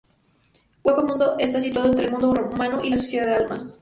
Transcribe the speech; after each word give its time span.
Hueco 0.83 1.03
Mundo 1.05 1.35
está 1.37 1.61
situado 1.61 1.89
entre 1.91 2.05
el 2.05 2.11
mundo 2.11 2.31
humano 2.31 2.83
y 2.83 2.89
la 2.89 2.97
Sociedad 2.97 3.27
de 3.27 3.35
Almas. 3.35 3.69